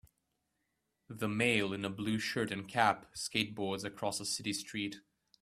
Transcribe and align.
The 1.09 1.27
male 1.27 1.73
in 1.73 1.85
a 1.85 1.89
blue 1.91 2.17
shirt 2.17 2.49
and 2.49 2.67
cap 2.67 3.13
skateboards 3.13 3.83
across 3.83 4.19
a 4.19 4.25
city 4.25 4.51
street. 4.51 5.01